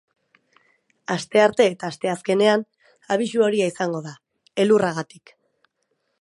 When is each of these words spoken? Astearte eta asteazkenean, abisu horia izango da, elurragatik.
Astearte 1.15 1.67
eta 1.73 1.89
asteazkenean, 1.93 2.63
abisu 3.17 3.45
horia 3.49 3.69
izango 3.75 4.03
da, 4.07 4.15
elurragatik. 4.65 5.37